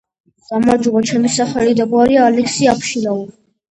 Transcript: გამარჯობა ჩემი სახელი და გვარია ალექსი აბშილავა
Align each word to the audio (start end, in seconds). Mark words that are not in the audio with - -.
გამარჯობა 0.47 1.03
ჩემი 1.11 1.33
სახელი 1.37 1.79
და 1.83 1.89
გვარია 1.95 2.27
ალექსი 2.33 2.75
აბშილავა 2.77 3.35